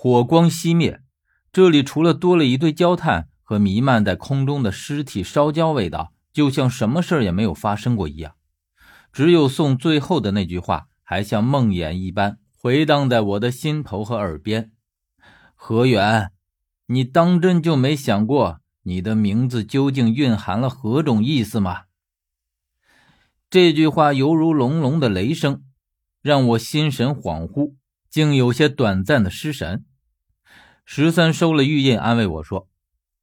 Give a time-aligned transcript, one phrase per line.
[0.00, 1.02] 火光熄灭，
[1.52, 8.36] 这里除了多了一堆焦炭和弥漫在空中的尸体烧焦味道，就像什么事儿也没有发生过一样。
[9.12, 14.70] 只有宋最后的那句话，还像梦魇一般回荡在我的心头和耳边
[15.56, 16.30] ：“何远，
[16.86, 21.86] 你当真就没想过，你的名字究竟蕴含了何种意思吗？”
[23.50, 25.64] 这句话犹如隆隆的雷声，
[26.22, 27.74] 让我心神恍惚，
[28.10, 29.84] 竟有些短暂的失神。
[30.84, 32.68] 十三收了玉印，安慰我说：“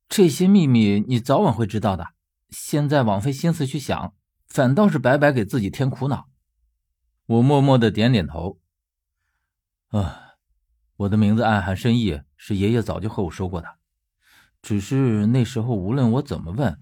[0.07, 2.09] 这些秘密你早晚会知道的，
[2.49, 4.13] 现在枉费心思去想，
[4.47, 6.29] 反倒是白白给自己添苦恼。”
[7.25, 8.59] 我默默的点点头。
[9.87, 10.35] 啊，
[10.97, 13.79] 我的名字暗含深意，是爷爷早就和我说过的，
[14.61, 16.79] 只是那时候无论我怎么问，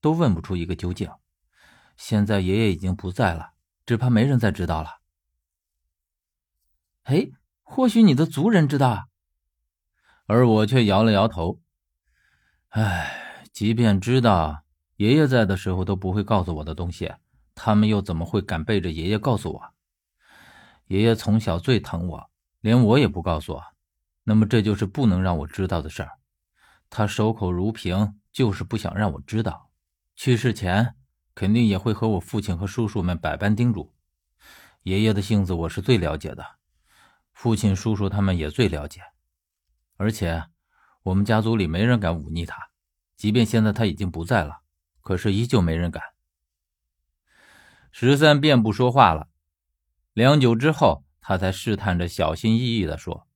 [0.00, 1.08] 都问不出一个究竟。
[1.96, 3.52] 现在爷爷已经不在了，
[3.86, 4.98] 只怕没人再知道了。
[7.04, 7.28] 哎，
[7.74, 9.06] 或许你的族人知道啊。
[10.26, 11.60] 而我却摇了摇头。
[12.68, 14.62] 唉，即便知道，
[14.94, 17.12] 爷爷在的时候都不会告诉我的东西，
[17.52, 19.74] 他们又怎么会敢背着爷爷告诉我？
[20.86, 23.64] 爷爷从小最疼我，连我也不告诉我，
[24.22, 26.12] 那么这就是不能让我知道的事儿。
[26.88, 29.68] 他守口如瓶，就是不想让我知道。
[30.14, 30.94] 去世前，
[31.34, 33.92] 肯定也会和我父亲和叔叔们百般叮嘱。
[34.84, 36.46] 爷爷的性子我是最了解的，
[37.34, 39.02] 父亲、叔叔他们也最了解。
[39.96, 40.44] 而且，
[41.02, 42.70] 我们家族里没人敢忤逆他，
[43.16, 44.62] 即便现在他已经不在了，
[45.02, 46.02] 可是依旧没人敢。
[47.92, 49.28] 十三便不说话了，
[50.14, 53.28] 良久之后，他才试探着小心翼翼地说：“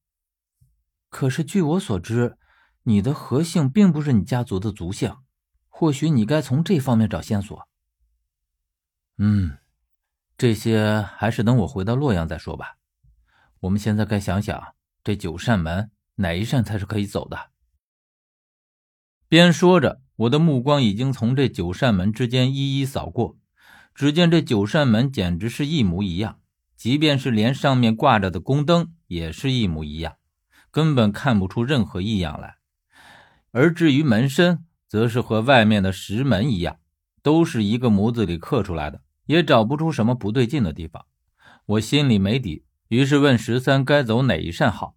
[1.10, 2.38] 可是据我所知，
[2.84, 5.14] 你的何姓并不是你家族的族姓，
[5.68, 7.68] 或许你该从这方面找线索。
[9.18, 9.58] ”“嗯，
[10.36, 12.77] 这些还是等我回到洛阳再说吧。
[13.60, 17.50] 我们现在该想想这九扇门。”哪一扇才是可以走的？
[19.28, 23.38] 边说着，我的目光已经从这九扇门之间一一扫过。
[23.94, 26.40] 只见这九扇门简直是一模一样，
[26.76, 30.16] 即便是连上面挂着的宫灯也是一模一样，
[30.72, 32.56] 根本看不出任何异样来。
[33.52, 36.80] 而至于门身，则是和外面的石门一样，
[37.22, 41.06] 都是一个模子里刻出来的，也找不出什么不对劲的地方。
[41.66, 44.94] 我心里没底，于是问十三该走哪一扇好。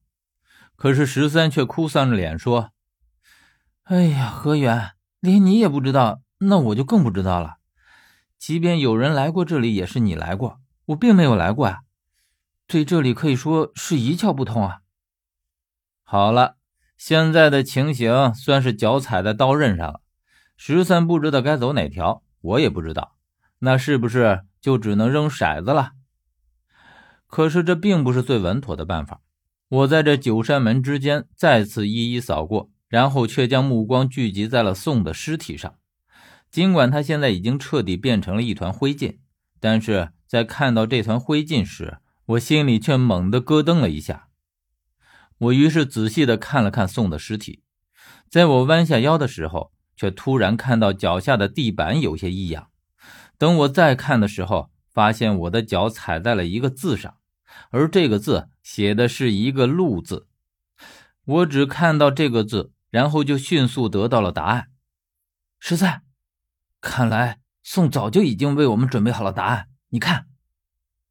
[0.75, 2.72] 可是十三却哭丧着脸说
[3.84, 7.57] ：“哎呀，何源，连你也不知道，那我就更不知道了。
[8.40, 11.81] 即便有人来过这里，也是你来过，我并没有来过啊。
[12.66, 14.80] 对这里可以说是一窍不通啊。”
[16.03, 16.56] 好了，
[16.97, 20.01] 现在的情形算是脚踩在刀刃上了。
[20.57, 23.16] 十三不知道该走哪条，我也不知道，
[23.59, 25.91] 那是不是就只能扔骰子了？
[27.31, 29.22] 可是这并不是最稳妥的办法。
[29.69, 35.75] 我在这九扇门之间再次一一扫过，然后却将目光聚集在了宋的尸体上。
[36.52, 39.19] 尽管他现在已经彻底变成了一团灰烬，
[39.62, 44.28] 但是在看到这团灰烬时，我心里却猛地咯噔了一下。
[45.38, 47.63] 我于是仔细地看了看宋的尸体，
[48.30, 52.68] 在我弯下腰的时候，却突然看到脚下的地板有些异样。
[53.38, 57.16] 等我再看的时候，发现我的脚踩在了一个字上。
[57.69, 60.28] 而这个字写的是一个“路”字，
[61.23, 64.69] 我只看到这个字，然后就迅速得到了答案。
[65.59, 66.03] 十三，
[66.79, 69.69] 看来宋早就已经为我们准备好了答案。
[69.89, 70.28] 你看，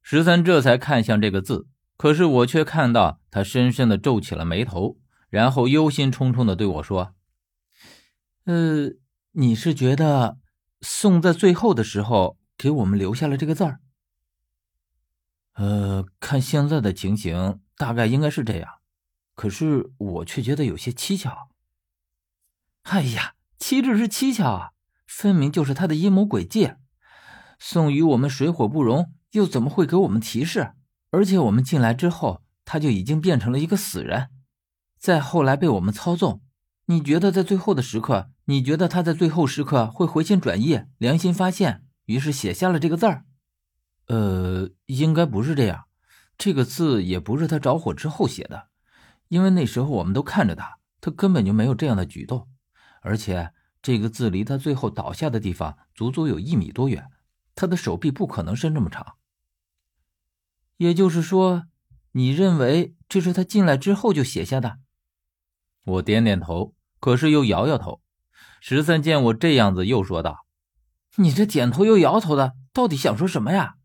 [0.02, 7.14] 十三这才看向这个字，可是我却看到他深深的皱起了眉头，然后忧心忡忡的对我说
[8.44, 8.90] ：“呃，
[9.32, 10.38] 你是觉得
[10.80, 13.80] 宋在最后的时候给我们留下了这个字儿？”
[15.54, 18.74] 呃，看现在的情形，大概应该是这样，
[19.34, 21.48] 可是我却觉得有些蹊跷。
[22.82, 24.70] 哎呀，岂止是蹊跷啊，
[25.08, 26.74] 分明就是他的阴谋诡计。
[27.58, 30.74] 宋与我们水火不容，又怎么会给我们提示？
[31.10, 34.28] 而且我们进来之后，他就已经变成了一个死人，
[35.00, 36.40] 再后来被我们操纵。
[36.86, 43.24] 你觉得在最后的时刻，你觉得他在最后时刻会回心转意，良心发现，于是写下了这个字儿？
[44.06, 45.86] 呃，应该不是这样，
[46.40, 48.68] 这个字也不是他着火之后写的，
[49.28, 52.48] 因为那时候我们都看着他，他根本就没有这样的举动，
[53.02, 53.52] 而且
[53.82, 57.10] 这个字离他最后倒下的地方足足有一米多远，
[57.54, 59.16] 他的手臂不可能伸这么长。
[60.78, 61.64] 也就是说，
[62.12, 64.78] 你认为这是他进来之后就写下的？
[65.84, 68.00] 我点点头，可是又摇摇头。
[68.62, 70.46] 十三见我这样子，又说道
[71.16, 73.76] ：“你这点头又摇头的，到底想说什么呀？”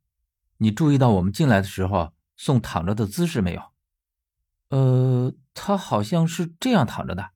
[0.60, 3.62] 你注意到我们进来的时候宋躺着的姿势没有？
[4.70, 7.32] 呃，他好像是这样躺着的。